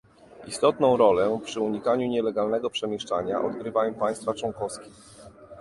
[0.47, 4.89] Istotną rolę przy unikaniu nielegalnego przemieszczania odgrywają państwa członkowskie